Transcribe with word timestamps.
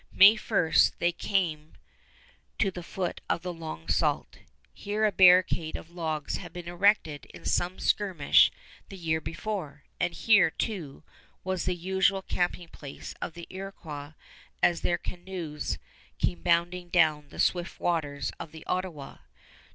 May 0.11 0.35
1, 0.35 0.73
they 0.97 1.11
came 1.11 1.73
to 2.57 2.71
the 2.71 2.81
foot 2.81 3.21
of 3.29 3.43
the 3.43 3.53
Long 3.53 3.87
Sault. 3.87 4.39
Here 4.73 5.05
a 5.05 5.11
barricade 5.11 5.75
of 5.75 5.91
logs 5.91 6.37
had 6.37 6.51
been 6.53 6.67
erected 6.67 7.25
in 7.35 7.45
some 7.45 7.77
skirmish 7.77 8.51
the 8.89 8.97
year 8.97 9.21
before, 9.21 9.83
and 9.99 10.15
here, 10.15 10.49
too, 10.49 11.03
was 11.43 11.65
the 11.65 11.75
usual 11.75 12.23
camping 12.23 12.69
place 12.69 13.13
of 13.21 13.33
the 13.35 13.45
Iroquois 13.51 14.13
as 14.63 14.81
their 14.81 14.97
canoes 14.97 15.77
came 16.17 16.41
bounding 16.41 16.89
down 16.89 17.29
the 17.29 17.37
swift 17.39 17.79
waters 17.79 18.31
of 18.39 18.51
the 18.53 18.65
Ottawa. 18.65 19.17